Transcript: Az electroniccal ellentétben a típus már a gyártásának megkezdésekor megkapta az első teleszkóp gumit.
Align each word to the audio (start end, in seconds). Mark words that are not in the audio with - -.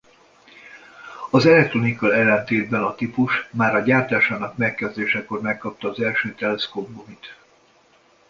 Az 1.31 1.45
electroniccal 1.45 2.13
ellentétben 2.13 2.83
a 2.83 2.95
típus 2.95 3.47
már 3.51 3.75
a 3.75 3.79
gyártásának 3.79 4.57
megkezdésekor 4.57 5.41
megkapta 5.41 5.89
az 5.89 5.99
első 5.99 6.33
teleszkóp 6.33 6.93
gumit. 6.93 7.35